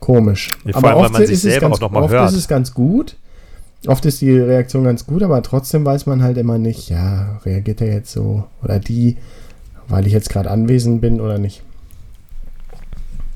komisch. 0.00 0.50
Ja, 0.64 0.78
vor 0.78 0.90
allem, 0.90 0.98
weil 1.00 1.10
man 1.10 1.22
sich 1.22 1.32
ist 1.32 1.44
es 1.44 1.52
selber 1.52 1.70
ganz, 1.70 1.82
oft 1.82 2.10
hört. 2.12 2.30
ist 2.30 2.36
es 2.36 2.48
ganz 2.48 2.74
gut. 2.74 3.16
Oft 3.86 4.04
ist 4.06 4.20
die 4.20 4.30
Reaktion 4.38 4.84
ganz 4.84 5.06
gut, 5.06 5.22
aber 5.24 5.42
trotzdem 5.42 5.84
weiß 5.84 6.06
man 6.06 6.22
halt 6.22 6.38
immer 6.38 6.56
nicht, 6.56 6.88
ja, 6.88 7.38
reagiert 7.44 7.80
er 7.80 7.92
jetzt 7.92 8.12
so 8.12 8.44
oder 8.62 8.78
die, 8.78 9.16
weil 9.88 10.06
ich 10.06 10.12
jetzt 10.12 10.30
gerade 10.30 10.50
anwesend 10.50 11.00
bin 11.00 11.20
oder 11.20 11.38
nicht. 11.38 11.62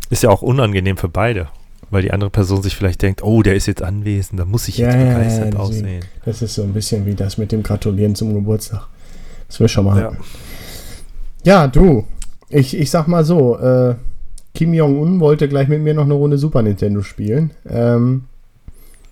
Ist 0.09 0.23
ja 0.23 0.31
auch 0.31 0.43
unangenehm 0.43 0.97
für 0.97 1.09
beide. 1.09 1.49
Weil 1.89 2.03
die 2.03 2.13
andere 2.13 2.31
Person 2.31 2.63
sich 2.63 2.75
vielleicht 2.75 3.01
denkt, 3.03 3.23
oh, 3.23 3.43
der 3.43 3.55
ist 3.55 3.67
jetzt 3.67 3.81
anwesend, 3.83 4.41
da 4.41 4.45
muss 4.45 4.67
ich 4.67 4.79
Ja, 4.79 4.87
jetzt 4.89 4.97
ja, 4.97 5.03
ja, 5.05 5.19
begeistert 5.19 5.45
deswegen. 5.47 5.57
aussehen. 5.61 6.05
Das 6.25 6.43
ist 6.43 6.55
so 6.55 6.63
ein 6.65 6.73
bisschen 6.73 7.07
wie 7.07 7.15
das 7.15 7.39
mit 7.39 7.53
dem 7.53 7.63
Gratulieren 7.63 8.17
zum 8.17 8.35
Geburtstag. 8.35 8.89
Das 9.47 9.61
wir 9.61 9.69
schon 9.69 9.85
mal 9.85 10.01
Ja. 10.01 10.13
Ja, 11.45 11.69
du, 11.69 12.05
ich, 12.49 12.77
ich 12.79 12.91
sag 12.91 13.09
mal 13.09 13.25
so, 13.25 13.59
äh, 13.59 13.95
Kim 14.55 14.73
Jong-un 14.73 15.21
wollte 15.21 15.49
gleich 15.49 15.69
mit 15.69 15.83
mir 15.83 15.95
noch 15.95 16.05
eine 16.05 16.15
Runde 16.15 16.39
Super 16.39 16.63
Nintendo 16.63 17.03
spielen. 17.03 17.51
Ähm, 17.69 18.25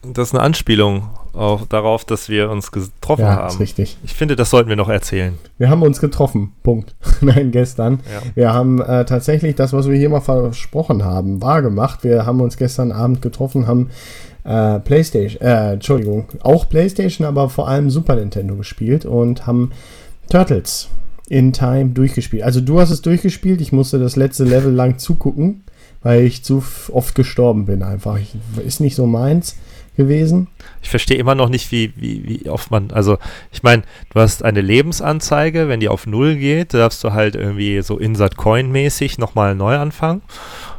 Das 0.02 0.28
ist 0.28 0.34
eine 0.34 0.42
Anspielung 0.42 1.08
auch 1.34 1.66
darauf, 1.66 2.04
dass 2.04 2.28
wir 2.28 2.48
uns 2.48 2.70
getroffen 2.70 3.22
Ja, 3.22 3.36
haben. 3.36 3.48
ist 3.48 3.58
richtig. 3.60 3.96
Ich 4.04 4.14
finde, 4.14 4.36
das 4.36 4.50
sollten 4.50 4.68
wir 4.68 4.76
noch 4.76 4.88
erzählen. 4.88 5.36
Wir 5.58 5.68
haben 5.68 5.82
uns 5.82 6.00
getroffen. 6.00 6.52
Punkt. 6.62 6.94
Nein, 7.20 7.50
gestern. 7.50 8.00
Ja. 8.12 8.22
Wir 8.36 8.54
haben 8.54 8.80
äh, 8.80 9.04
tatsächlich 9.04 9.56
das, 9.56 9.72
was 9.72 9.88
wir 9.88 9.96
hier 9.96 10.10
mal 10.10 10.20
versprochen 10.20 11.04
haben, 11.04 11.42
wahrgemacht. 11.42 12.04
Wir 12.04 12.24
haben 12.24 12.40
uns 12.40 12.56
gestern 12.56 12.92
Abend 12.92 13.20
getroffen, 13.20 13.66
haben 13.66 13.90
äh, 14.44 14.78
PlayStation, 14.78 15.42
äh, 15.42 15.72
Entschuldigung, 15.72 16.26
auch 16.42 16.68
PlayStation, 16.68 17.26
aber 17.26 17.48
vor 17.48 17.66
allem 17.66 17.90
Super 17.90 18.14
Nintendo 18.14 18.54
gespielt 18.54 19.04
und 19.04 19.46
haben 19.46 19.72
Turtles 20.30 20.88
in 21.28 21.52
Time 21.52 21.90
durchgespielt. 21.90 22.42
Also 22.42 22.60
du 22.60 22.80
hast 22.80 22.90
es 22.90 23.02
durchgespielt, 23.02 23.60
ich 23.60 23.72
musste 23.72 23.98
das 23.98 24.16
letzte 24.16 24.44
Level 24.44 24.72
lang 24.72 24.98
zugucken, 24.98 25.64
weil 26.02 26.24
ich 26.24 26.44
zu 26.44 26.62
oft 26.92 27.14
gestorben 27.14 27.64
bin 27.64 27.82
einfach. 27.82 28.18
Ich, 28.18 28.34
ist 28.64 28.80
nicht 28.80 28.94
so 28.94 29.06
meins 29.06 29.56
gewesen. 29.96 30.48
Ich 30.82 30.90
verstehe 30.90 31.16
immer 31.16 31.34
noch 31.34 31.48
nicht, 31.48 31.70
wie, 31.72 31.92
wie, 31.96 32.28
wie 32.28 32.50
oft 32.50 32.70
man, 32.70 32.90
also 32.90 33.18
ich 33.52 33.62
meine, 33.62 33.82
du 34.12 34.20
hast 34.20 34.42
eine 34.44 34.60
Lebensanzeige, 34.60 35.68
wenn 35.68 35.80
die 35.80 35.88
auf 35.88 36.06
Null 36.06 36.36
geht, 36.36 36.74
darfst 36.74 37.02
du 37.04 37.12
halt 37.12 37.36
irgendwie 37.36 37.80
so 37.82 37.98
Insert 37.98 38.36
Coin 38.36 38.70
mäßig 38.70 39.18
nochmal 39.18 39.54
neu 39.54 39.76
anfangen. 39.76 40.22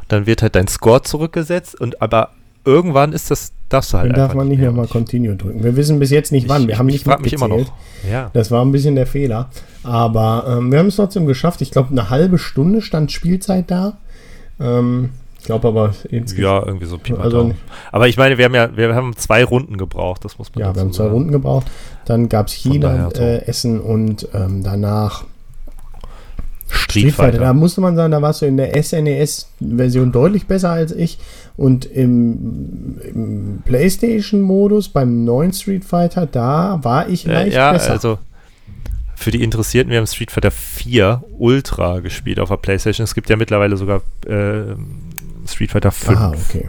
Dann 0.08 0.26
wird 0.26 0.42
halt 0.42 0.54
dein 0.54 0.68
Score 0.68 1.02
zurückgesetzt 1.02 1.80
und 1.80 2.00
aber 2.00 2.30
irgendwann 2.66 3.12
ist 3.12 3.30
das, 3.30 3.52
darfst 3.68 3.92
du 3.92 3.98
halt 3.98 4.10
Dann 4.10 4.16
darf 4.16 4.34
man 4.34 4.48
nicht 4.48 4.58
mehr. 4.58 4.68
nochmal 4.70 4.86
Continue 4.88 5.36
drücken. 5.36 5.62
Wir 5.64 5.76
wissen 5.76 5.98
bis 5.98 6.10
jetzt 6.10 6.32
nicht 6.32 6.48
wann. 6.48 6.62
Ich- 6.62 6.68
Wir 6.68 6.78
haben 6.78 6.88
ich 6.88 6.96
nicht 6.96 7.04
frag 7.04 7.22
mich 7.22 7.32
immer 7.32 7.48
noch. 7.48 7.72
Ja. 8.10 8.30
Das 8.34 8.50
war 8.50 8.62
ein 8.64 8.72
bisschen 8.72 8.94
der 8.96 9.06
Fehler. 9.06 9.48
Aber 9.82 10.44
ähm, 10.58 10.70
wir 10.72 10.78
haben 10.80 10.88
es 10.88 10.96
trotzdem 10.96 11.26
geschafft. 11.26 11.62
Ich 11.62 11.70
glaube, 11.70 11.90
eine 11.90 12.10
halbe 12.10 12.38
Stunde 12.38 12.82
stand 12.82 13.12
Spielzeit 13.12 13.70
da. 13.70 13.98
Ähm, 14.60 15.10
ich 15.38 15.44
glaube 15.46 15.68
aber 15.68 15.94
insgesamt. 16.10 16.42
Ja, 16.42 16.66
irgendwie 16.66 16.86
so 16.86 16.98
Pi 16.98 17.12
mal 17.12 17.22
Also-. 17.22 17.52
Aber 17.92 18.08
ich 18.08 18.16
meine, 18.16 18.36
wir 18.36 18.44
haben 18.46 18.54
ja, 18.54 18.76
wir 18.76 18.94
haben 18.96 19.14
zwei 19.16 19.44
Runden 19.44 19.76
gebraucht, 19.78 20.24
das 20.24 20.38
muss 20.38 20.52
man 20.54 20.64
Ja, 20.64 20.74
wir 20.74 20.80
haben 20.80 20.92
zwei 20.92 21.04
sagen. 21.04 21.14
Runden 21.14 21.30
gebraucht. 21.32 21.66
Dann 22.04 22.28
gab 22.28 22.48
es 22.48 22.54
China 22.54 23.08
äh, 23.16 23.44
Essen 23.46 23.80
und 23.80 24.28
ähm, 24.34 24.62
danach 24.64 25.24
Street 26.68 27.08
Da 27.08 27.24
Fighter. 27.24 27.54
musste 27.54 27.80
man 27.80 27.94
sagen, 27.96 28.10
da 28.10 28.20
warst 28.22 28.42
du 28.42 28.46
in 28.46 28.56
der 28.56 28.80
SNES-Version 28.82 30.12
deutlich 30.12 30.46
besser 30.46 30.70
als 30.70 30.92
ich. 30.92 31.18
Und 31.56 31.84
im, 31.86 32.98
im 33.02 33.62
PlayStation-Modus 33.64 34.88
beim 34.90 35.24
neuen 35.24 35.52
Street 35.52 35.84
Fighter, 35.84 36.26
da 36.26 36.80
war 36.82 37.08
ich 37.08 37.26
Äh, 37.26 37.32
leicht 37.32 37.54
ja, 37.56 37.72
besser. 37.72 37.92
also 37.92 38.18
für 39.14 39.30
die 39.30 39.42
Interessierten, 39.42 39.90
wir 39.90 39.98
haben 39.98 40.06
Street 40.06 40.30
Fighter 40.30 40.50
4 40.50 41.22
Ultra 41.38 42.00
gespielt 42.00 42.38
auf 42.38 42.50
der 42.50 42.56
Playstation. 42.58 43.04
Es 43.04 43.14
gibt 43.14 43.30
ja 43.30 43.36
mittlerweile 43.36 43.76
sogar 43.76 44.02
äh, 44.26 44.74
Street 45.48 45.70
Fighter 45.70 45.90
5. 45.90 46.18
ah, 46.18 46.32
okay. 46.48 46.68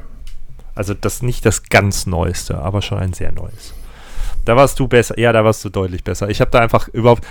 Also 0.75 0.94
das 0.94 1.22
nicht 1.24 1.46
das 1.46 1.63
ganz 1.63 2.06
Neueste, 2.06 2.60
aber 2.60 2.82
schon 2.82 3.00
ein 3.00 3.12
sehr 3.13 3.32
neues. 3.32 3.74
Da 4.48 4.56
warst 4.56 4.80
du 4.80 4.88
besser, 4.88 5.20
ja, 5.20 5.34
da 5.34 5.44
warst 5.44 5.66
du 5.66 5.70
deutlich 5.70 6.06
besser. 6.06 6.30
Ich 6.30 6.39
habe 6.39 6.51
da 6.51 6.60
einfach 6.60 6.88
überhaupt, 6.88 7.25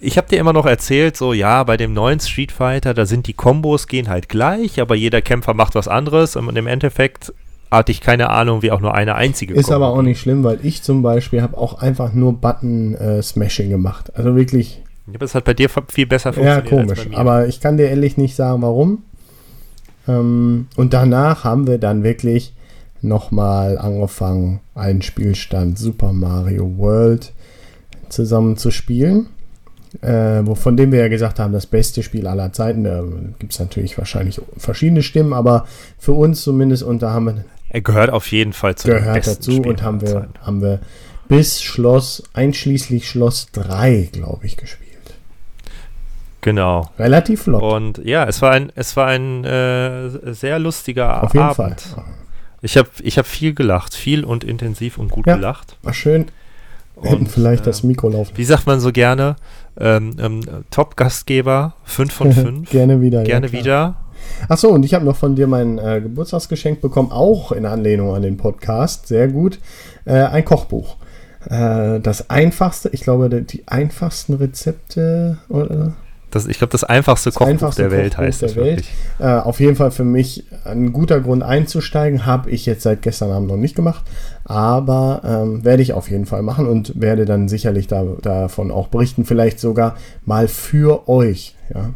ich 0.00 0.18
habe 0.18 0.28
dir 0.28 0.40
immer 0.40 0.52
noch 0.52 0.66
erzählt, 0.66 1.16
so 1.16 1.32
ja, 1.32 1.62
bei 1.62 1.76
dem 1.76 1.92
neuen 1.92 2.18
Street 2.18 2.50
Fighter, 2.50 2.92
da 2.92 3.06
sind 3.06 3.28
die 3.28 3.34
Kombos 3.34 3.86
gehen 3.86 4.08
halt 4.08 4.28
gleich, 4.28 4.80
aber 4.80 4.96
jeder 4.96 5.22
Kämpfer 5.22 5.54
macht 5.54 5.76
was 5.76 5.86
anderes 5.86 6.34
und 6.34 6.56
im 6.56 6.66
Endeffekt 6.66 7.32
hatte 7.70 7.92
ich 7.92 8.00
keine 8.00 8.30
Ahnung, 8.30 8.62
wie 8.62 8.72
auch 8.72 8.80
nur 8.80 8.94
eine 8.94 9.14
einzige 9.14 9.54
Ist 9.54 9.70
aber 9.70 9.86
Combo 9.86 10.00
auch 10.00 10.02
nicht 10.02 10.20
schlimm, 10.20 10.42
weil 10.42 10.58
ich 10.64 10.82
zum 10.82 11.02
Beispiel 11.02 11.40
habe 11.40 11.56
auch 11.56 11.80
einfach 11.80 12.12
nur 12.12 12.32
Button-Smashing 12.32 13.70
gemacht. 13.70 14.10
Also 14.16 14.34
wirklich, 14.34 14.82
Ja, 15.06 15.14
aber 15.14 15.24
es 15.24 15.36
hat 15.36 15.44
bei 15.44 15.54
dir 15.54 15.68
viel 15.88 16.06
besser 16.06 16.30
ja, 16.30 16.60
funktioniert. 16.62 16.90
als 16.90 17.00
komisch. 17.04 17.16
Aber 17.16 17.46
ich 17.46 17.60
kann 17.60 17.76
dir 17.76 17.88
ehrlich 17.88 18.16
nicht 18.16 18.34
sagen, 18.34 18.62
warum. 18.62 19.04
Ähm, 20.08 20.66
und 20.76 20.94
danach 20.94 21.44
haben 21.44 21.68
wir 21.68 21.78
dann 21.78 22.02
wirklich 22.02 22.55
nochmal 23.02 23.78
angefangen, 23.78 24.60
einen 24.74 25.02
Spielstand 25.02 25.78
Super 25.78 26.12
Mario 26.12 26.78
World 26.78 27.32
zusammen 28.08 28.56
zu 28.56 28.70
spielen. 28.70 29.28
Äh, 30.02 30.42
von 30.54 30.76
dem 30.76 30.92
wir 30.92 31.00
ja 31.00 31.08
gesagt 31.08 31.38
haben, 31.38 31.52
das 31.52 31.66
beste 31.66 32.02
Spiel 32.02 32.26
aller 32.26 32.52
Zeiten. 32.52 32.84
Da 32.84 33.02
gibt 33.38 33.52
es 33.52 33.58
natürlich 33.58 33.96
wahrscheinlich 33.96 34.40
verschiedene 34.58 35.02
Stimmen, 35.02 35.32
aber 35.32 35.66
für 35.98 36.12
uns 36.12 36.42
zumindest, 36.42 36.82
und 36.82 37.02
da 37.02 37.12
haben 37.12 37.26
wir 37.26 37.44
er 37.68 37.80
gehört 37.80 38.10
auf 38.10 38.30
jeden 38.30 38.52
Fall 38.52 38.74
zu 38.76 38.88
den 38.88 38.98
gehört 38.98 39.16
besten 39.16 39.34
dazu 39.34 39.50
Spielen 39.52 39.68
und 39.68 39.82
haben 39.82 40.00
wir, 40.00 40.28
haben 40.40 40.62
wir 40.62 40.80
bis 41.28 41.62
Schloss, 41.62 42.22
einschließlich 42.32 43.08
Schloss 43.08 43.48
3, 43.52 44.10
glaube 44.12 44.46
ich, 44.46 44.56
gespielt. 44.56 44.86
Genau. 46.40 46.90
Relativ 46.98 47.42
flott. 47.42 47.62
Und 47.62 47.98
ja, 48.04 48.24
es 48.24 48.40
war 48.40 48.52
ein, 48.52 48.70
es 48.76 48.96
war 48.96 49.08
ein 49.08 49.44
äh, 49.44 50.32
sehr 50.32 50.60
lustiger 50.60 51.24
auf 51.24 51.34
jeden 51.34 51.44
Abend. 51.44 51.80
Fall. 51.80 52.04
Ich 52.66 52.76
habe 52.76 52.88
ich 53.02 53.16
hab 53.16 53.26
viel 53.26 53.54
gelacht, 53.54 53.94
viel 53.94 54.24
und 54.24 54.42
intensiv 54.42 54.98
und 54.98 55.10
gut 55.10 55.26
Ja. 55.26 55.36
gelacht. 55.36 55.76
War 55.82 55.94
schön. 55.94 56.26
Und, 56.96 57.28
vielleicht 57.30 57.62
äh, 57.62 57.66
das 57.66 57.82
Mikro 57.84 58.08
laufen. 58.08 58.32
Wie 58.36 58.44
sagt 58.44 58.66
man 58.66 58.80
so 58.80 58.90
gerne? 58.90 59.36
Ähm, 59.78 60.16
ähm, 60.18 60.40
Top-Gastgeber, 60.70 61.74
5 61.84 62.12
von 62.12 62.32
5. 62.32 62.70
Gerne 62.70 63.00
wieder. 63.00 63.22
Gerne 63.22 63.46
ja, 63.46 63.52
wieder. 63.52 63.96
Achso, 64.48 64.68
und 64.70 64.82
ich 64.84 64.94
habe 64.94 65.04
noch 65.04 65.16
von 65.16 65.36
dir 65.36 65.46
mein 65.46 65.78
äh, 65.78 66.00
Geburtstagsgeschenk 66.00 66.80
bekommen, 66.80 67.12
auch 67.12 67.52
in 67.52 67.66
Anlehnung 67.66 68.14
an 68.14 68.22
den 68.22 68.36
Podcast. 68.36 69.06
Sehr 69.06 69.28
gut. 69.28 69.60
Äh, 70.04 70.14
ein 70.24 70.44
Kochbuch. 70.44 70.96
Äh, 71.48 72.00
das 72.00 72.30
einfachste, 72.30 72.88
ich 72.88 73.02
glaube, 73.02 73.28
die, 73.28 73.42
die 73.42 73.68
einfachsten 73.68 74.34
Rezepte 74.34 75.38
oder 75.48 75.94
Das, 76.36 76.46
ich 76.46 76.58
glaube, 76.58 76.70
das 76.72 76.84
einfachste 76.84 77.32
Kochbuch 77.32 77.46
einfachste 77.46 77.82
der 77.82 77.90
Welt 77.90 78.12
Kochbuch 78.12 78.26
heißt 78.26 78.42
der 78.42 78.48
das 78.48 78.56
Welt. 78.56 78.66
wirklich. 78.76 78.92
Äh, 79.18 79.38
auf 79.38 79.58
jeden 79.58 79.74
Fall 79.74 79.90
für 79.90 80.04
mich 80.04 80.44
ein 80.64 80.92
guter 80.92 81.20
Grund 81.20 81.42
einzusteigen. 81.42 82.26
Habe 82.26 82.50
ich 82.50 82.66
jetzt 82.66 82.82
seit 82.82 83.00
gestern 83.00 83.32
Abend 83.32 83.48
noch 83.48 83.56
nicht 83.56 83.74
gemacht, 83.74 84.04
aber 84.44 85.22
ähm, 85.24 85.64
werde 85.64 85.82
ich 85.82 85.94
auf 85.94 86.10
jeden 86.10 86.26
Fall 86.26 86.42
machen 86.42 86.68
und 86.68 87.00
werde 87.00 87.24
dann 87.24 87.48
sicherlich 87.48 87.86
da, 87.86 88.04
davon 88.20 88.70
auch 88.70 88.88
berichten. 88.88 89.24
Vielleicht 89.24 89.58
sogar 89.58 89.96
mal 90.26 90.46
für 90.46 91.08
euch. 91.08 91.54
Ja, 91.72 91.90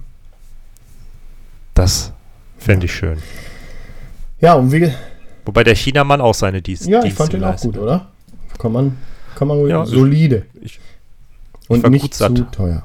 Das 1.74 2.12
fände 2.56 2.86
ich 2.86 2.94
schön. 2.94 3.18
ja 4.40 4.54
und 4.54 4.72
wie, 4.72 4.90
Wobei 5.44 5.64
der 5.64 5.74
Chinamann 5.74 6.22
auch 6.22 6.34
seine 6.34 6.62
Dienst 6.62 6.86
ja 6.86 6.98
ich 7.00 7.04
Dienste 7.14 7.22
fand 7.22 7.32
den 7.34 7.44
auch 7.44 7.60
gut, 7.60 7.76
oder? 7.76 8.06
Kann 8.58 8.72
man, 8.72 8.96
kann 9.34 9.48
man 9.48 9.66
Ja, 9.66 9.84
solide 9.84 10.46
Ich, 10.62 10.80
und 11.68 11.82
war 11.82 11.90
nicht 11.90 12.14
zu 12.14 12.28
teuer. 12.50 12.84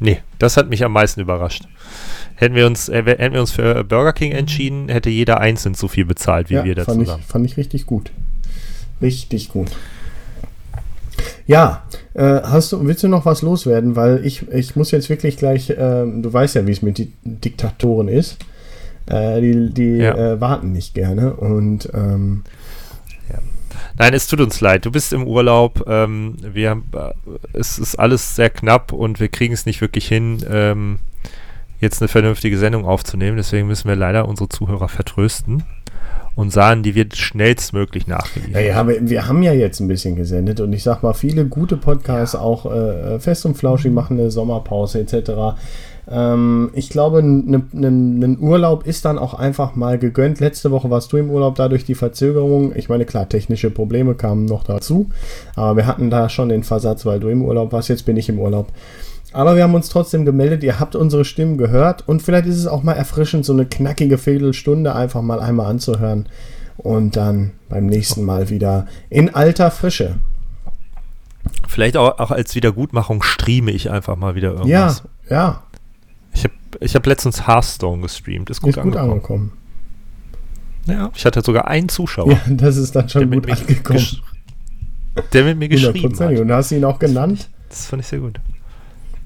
Nee, 0.00 0.20
das 0.38 0.56
hat 0.56 0.68
mich 0.68 0.84
am 0.84 0.92
meisten 0.92 1.20
überrascht. 1.20 1.64
Hätten 2.36 2.54
wir 2.54 2.66
uns, 2.66 2.88
äh, 2.88 3.02
hätten 3.04 3.34
wir 3.34 3.40
uns 3.40 3.52
für 3.52 3.84
Burger 3.84 4.12
King 4.12 4.32
entschieden, 4.32 4.88
hätte 4.88 5.10
jeder 5.10 5.40
einzeln 5.40 5.74
so 5.74 5.88
viel 5.88 6.04
bezahlt, 6.04 6.50
wie 6.50 6.54
ja, 6.54 6.64
wir 6.64 6.74
da 6.74 6.84
fand 6.84 7.00
zusammen. 7.00 7.22
ich, 7.24 7.30
fand 7.30 7.46
ich 7.46 7.56
richtig 7.56 7.86
gut. 7.86 8.10
Richtig 9.00 9.48
gut. 9.50 9.70
Ja, 11.46 11.84
äh, 12.14 12.40
hast 12.42 12.72
du, 12.72 12.84
willst 12.86 13.02
du 13.02 13.08
noch 13.08 13.26
was 13.26 13.42
loswerden? 13.42 13.96
Weil 13.96 14.24
ich, 14.24 14.48
ich 14.50 14.76
muss 14.76 14.90
jetzt 14.90 15.10
wirklich 15.10 15.36
gleich, 15.36 15.72
ähm, 15.76 16.22
du 16.22 16.32
weißt 16.32 16.54
ja, 16.56 16.66
wie 16.66 16.72
es 16.72 16.82
mit 16.82 16.98
Di 16.98 17.12
Diktatoren 17.24 18.08
ist. 18.08 18.38
Äh, 19.06 19.40
die 19.42 19.70
die 19.74 19.96
Ja. 19.98 20.14
äh, 20.32 20.40
warten 20.40 20.72
nicht 20.72 20.94
gerne 20.94 21.34
und 21.34 21.90
ähm, 21.92 22.42
Nein, 23.98 24.14
es 24.14 24.26
tut 24.26 24.40
uns 24.40 24.60
leid. 24.60 24.84
Du 24.84 24.90
bist 24.90 25.12
im 25.12 25.26
Urlaub. 25.26 25.84
Ähm, 25.86 26.36
wir, 26.40 26.70
haben, 26.70 26.84
äh, 26.94 27.12
es 27.52 27.78
ist 27.78 27.96
alles 27.96 28.36
sehr 28.36 28.50
knapp 28.50 28.92
und 28.92 29.20
wir 29.20 29.28
kriegen 29.28 29.54
es 29.54 29.66
nicht 29.66 29.80
wirklich 29.80 30.08
hin, 30.08 30.44
ähm, 30.50 30.98
jetzt 31.80 32.00
eine 32.00 32.08
vernünftige 32.08 32.58
Sendung 32.58 32.84
aufzunehmen. 32.84 33.36
Deswegen 33.36 33.66
müssen 33.66 33.88
wir 33.88 33.96
leider 33.96 34.28
unsere 34.28 34.48
Zuhörer 34.48 34.88
vertrösten 34.88 35.64
und 36.34 36.52
sagen, 36.52 36.82
die 36.82 36.94
wird 36.94 37.16
schnellstmöglich 37.16 38.06
nachgeliefert. 38.06 38.54
naja, 38.54 38.86
wir, 38.88 39.08
wir 39.08 39.28
haben 39.28 39.42
ja 39.42 39.52
jetzt 39.52 39.80
ein 39.80 39.88
bisschen 39.88 40.16
gesendet 40.16 40.60
und 40.60 40.72
ich 40.72 40.82
sag 40.82 41.02
mal, 41.02 41.14
viele 41.14 41.44
gute 41.46 41.76
Podcasts, 41.76 42.34
auch 42.34 42.66
äh, 42.66 43.20
Fest 43.20 43.46
und 43.46 43.56
Flauschig 43.56 43.92
machen 43.92 44.18
eine 44.18 44.30
Sommerpause 44.30 45.00
etc. 45.00 45.56
Ähm, 46.10 46.70
ich 46.74 46.90
glaube, 46.90 47.18
ein 47.18 47.50
ne, 47.50 47.62
ne 47.72 48.36
Urlaub 48.38 48.86
ist 48.86 49.04
dann 49.04 49.18
auch 49.18 49.34
einfach 49.34 49.74
mal 49.74 49.98
gegönnt. 49.98 50.40
Letzte 50.40 50.70
Woche 50.70 50.90
warst 50.90 51.12
du 51.12 51.16
im 51.16 51.30
Urlaub, 51.30 51.54
dadurch 51.54 51.84
die 51.84 51.94
Verzögerung. 51.94 52.74
Ich 52.76 52.88
meine, 52.88 53.04
klar, 53.04 53.28
technische 53.28 53.70
Probleme 53.70 54.14
kamen 54.14 54.44
noch 54.44 54.64
dazu, 54.64 55.08
aber 55.56 55.76
wir 55.76 55.86
hatten 55.86 56.10
da 56.10 56.28
schon 56.28 56.48
den 56.48 56.62
Versatz, 56.62 57.06
weil 57.06 57.20
du 57.20 57.28
im 57.28 57.42
Urlaub 57.42 57.72
warst. 57.72 57.88
Jetzt 57.88 58.06
bin 58.06 58.16
ich 58.16 58.28
im 58.28 58.38
Urlaub. 58.38 58.68
Aber 59.32 59.56
wir 59.56 59.64
haben 59.64 59.74
uns 59.74 59.88
trotzdem 59.88 60.24
gemeldet, 60.24 60.62
ihr 60.62 60.78
habt 60.78 60.94
unsere 60.94 61.24
Stimmen 61.24 61.58
gehört 61.58 62.06
und 62.06 62.22
vielleicht 62.22 62.46
ist 62.46 62.56
es 62.56 62.68
auch 62.68 62.84
mal 62.84 62.92
erfrischend, 62.92 63.44
so 63.44 63.52
eine 63.52 63.66
knackige 63.66 64.16
Viertelstunde 64.16 64.94
einfach 64.94 65.22
mal 65.22 65.40
einmal 65.40 65.66
anzuhören 65.66 66.28
und 66.76 67.16
dann 67.16 67.50
beim 67.68 67.86
nächsten 67.86 68.24
Mal 68.24 68.48
wieder 68.50 68.86
in 69.10 69.34
alter 69.34 69.72
Frische. 69.72 70.16
Vielleicht 71.66 71.96
auch, 71.96 72.20
auch 72.20 72.30
als 72.30 72.54
Wiedergutmachung 72.54 73.22
streame 73.24 73.72
ich 73.72 73.90
einfach 73.90 74.14
mal 74.16 74.36
wieder 74.36 74.50
Ja, 74.50 74.86
irgendwas. 74.86 75.02
ja, 75.28 75.36
habe 75.36 75.63
ich 76.80 76.94
hab 76.94 77.06
letztens 77.06 77.46
Hearthstone 77.46 78.02
gestreamt. 78.02 78.50
Ist 78.50 78.60
gut, 78.60 78.76
ist 78.76 78.82
gut 78.82 78.96
angekommen. 78.96 79.10
angekommen. 79.12 79.52
Ja, 80.86 81.10
ich 81.14 81.24
hatte 81.24 81.40
sogar 81.42 81.66
einen 81.68 81.88
Zuschauer, 81.88 82.32
Ja, 82.32 82.40
das 82.48 82.76
ist 82.76 82.94
dann 82.94 83.08
schon 83.08 83.30
gut 83.30 83.50
angekommen. 83.50 84.06
der 85.32 85.44
mit 85.44 85.58
mir 85.58 85.68
geschrieben 85.68 86.18
hat. 86.18 86.38
Und 86.38 86.52
hast 86.52 86.72
ihn 86.72 86.84
auch 86.84 86.98
genannt? 86.98 87.48
Das 87.70 87.86
fand 87.86 88.02
ich 88.02 88.08
sehr 88.08 88.18
gut. 88.20 88.38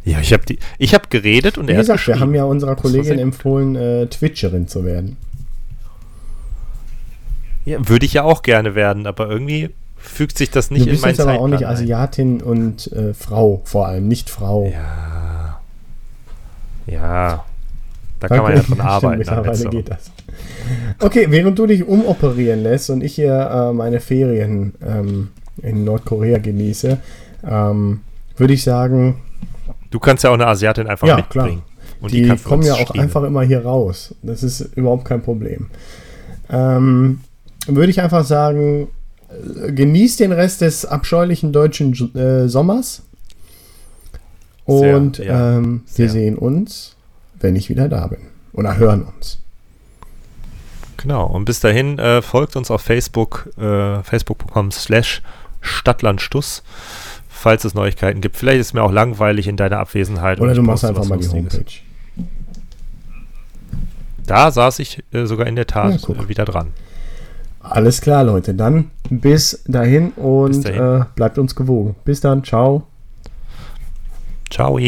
Ja, 0.04 0.20
ich 0.20 0.32
habe 0.32 0.44
ich 0.78 0.94
hab 0.94 1.10
geredet 1.10 1.58
und 1.58 1.66
Wie 1.66 1.72
er 1.72 1.78
hat 1.78 1.82
gesagt, 1.82 2.06
wir 2.06 2.14
geschrieben. 2.14 2.20
haben 2.20 2.34
ja 2.34 2.44
unserer 2.44 2.76
Kollegin 2.76 3.18
empfohlen, 3.18 3.76
äh, 3.76 4.06
Twitcherin 4.06 4.68
zu 4.68 4.84
werden. 4.84 5.16
Ja, 7.64 7.86
würde 7.88 8.06
ich 8.06 8.14
ja 8.14 8.22
auch 8.22 8.42
gerne 8.42 8.74
werden, 8.74 9.06
aber 9.06 9.28
irgendwie 9.28 9.70
fügt 9.96 10.38
sich 10.38 10.50
das 10.50 10.70
nicht 10.70 10.86
du 10.86 10.90
bist 10.90 11.02
in 11.02 11.08
meinen 11.08 11.16
jetzt 11.16 11.20
aber 11.20 11.38
auch 11.40 11.48
nicht 11.48 11.58
Zeitplan 11.58 11.76
ein. 11.76 11.82
Asiatin 11.82 12.40
und 12.40 12.92
äh, 12.92 13.12
Frau, 13.12 13.60
vor 13.64 13.86
allem, 13.88 14.08
nicht 14.08 14.30
Frau. 14.30 14.70
Ja. 14.72 15.07
Ja. 16.90 17.44
Da 18.20 18.28
kann 18.28 18.42
man 18.42 18.56
ja 18.56 18.62
dran 18.62 18.80
arbeiten. 18.80 19.18
Mittlerweile 19.18 19.48
also. 19.50 19.70
geht 19.70 19.90
das. 19.90 20.10
Okay, 21.00 21.26
während 21.30 21.58
du 21.58 21.66
dich 21.66 21.86
umoperieren 21.86 22.62
lässt 22.62 22.90
und 22.90 23.02
ich 23.02 23.14
hier 23.14 23.32
äh, 23.50 23.72
meine 23.72 24.00
Ferien 24.00 24.74
ähm, 24.84 25.28
in 25.62 25.84
Nordkorea 25.84 26.38
genieße, 26.38 26.98
ähm, 27.46 28.00
würde 28.36 28.54
ich 28.54 28.62
sagen, 28.62 29.16
Du 29.90 29.98
kannst 29.98 30.22
ja 30.24 30.30
auch 30.30 30.34
eine 30.34 30.46
Asiatin 30.46 30.86
einfach 30.86 31.08
Ja, 31.08 31.16
mitbringen. 31.16 31.62
Und 32.00 32.12
die, 32.12 32.24
für 32.24 32.36
kommen 32.48 32.62
ja 32.62 32.74
auch 32.74 32.88
spielen. 32.88 33.04
einfach 33.04 33.22
immer 33.24 33.42
hier 33.42 33.64
raus. 33.64 34.14
Das 34.22 34.42
ist 34.42 34.60
überhaupt 34.76 35.04
kein 35.04 35.22
Problem. 35.22 35.68
Ähm, 36.50 37.20
würde 37.66 37.90
ich 37.90 38.00
einfach 38.00 38.24
sagen, 38.24 38.88
äh, 39.30 39.72
genießt 39.72 40.20
den 40.20 40.32
Rest 40.32 40.60
des 40.60 40.84
abscheulichen 40.84 41.52
deutschen 41.52 41.92
äh, 42.14 42.48
Sommers. 42.48 43.02
Sehr, 44.68 44.96
Und 44.96 45.18
ja, 45.18 45.56
ähm, 45.56 45.82
sehr. 45.86 46.04
wir 46.04 46.10
sehen 46.10 46.36
uns, 46.36 46.94
wenn 47.40 47.56
ich 47.56 47.70
wieder 47.70 47.88
da 47.88 48.06
bin. 48.06 48.20
Oder 48.52 48.76
hören 48.76 49.04
uns. 49.04 49.38
Genau. 50.98 51.26
Und 51.26 51.44
bis 51.46 51.60
dahin 51.60 51.98
äh, 51.98 52.20
folgt 52.22 52.56
uns 52.56 52.70
auf 52.70 52.82
Facebook, 52.82 53.50
äh, 53.58 54.02
facebook.com 54.02 54.70
slash 54.70 55.22
Stadtlandstuss, 55.60 56.62
falls 57.28 57.64
es 57.64 57.74
Neuigkeiten 57.74 58.20
gibt. 58.20 58.36
Vielleicht 58.36 58.60
ist 58.60 58.66
es 58.68 58.74
mir 58.74 58.82
auch 58.82 58.92
langweilig 58.92 59.48
in 59.48 59.56
deiner 59.56 59.78
Abwesenheit. 59.78 60.40
Oder 60.40 60.54
du 60.54 60.62
machst 60.62 60.84
einfach 60.84 61.06
mal 61.06 61.18
die. 61.18 61.28
Homepage. 61.28 61.64
Da 64.26 64.50
saß 64.50 64.80
ich 64.80 65.02
äh, 65.12 65.24
sogar 65.24 65.46
in 65.46 65.56
der 65.56 65.66
Tat 65.66 66.06
Ja, 66.06 66.14
äh, 66.14 66.28
wieder 66.28 66.44
dran. 66.44 66.68
Alles 67.60 68.00
klar, 68.00 68.24
Leute. 68.24 68.54
Dann 68.54 68.90
bis 69.08 69.62
dahin 69.66 70.10
und 70.12 70.50
Bis 70.50 70.60
dahin. 70.60 71.00
Äh, 71.00 71.04
bleibt 71.14 71.38
uns 71.38 71.54
gewogen. 71.54 71.96
Bis 72.04 72.20
dann. 72.20 72.44
Ciao. 72.44 72.86
Ciao. 74.50 74.78